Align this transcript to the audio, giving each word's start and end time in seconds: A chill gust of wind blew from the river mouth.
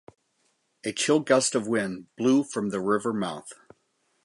A 0.83 0.93
chill 0.93 1.19
gust 1.19 1.53
of 1.53 1.67
wind 1.67 2.07
blew 2.15 2.43
from 2.43 2.69
the 2.71 2.81
river 2.81 3.13
mouth. 3.13 3.53